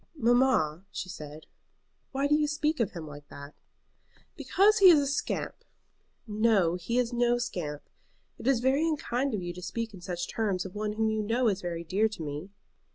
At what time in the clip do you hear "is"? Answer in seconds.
4.89-4.99, 6.97-7.13, 8.47-8.61, 11.49-11.61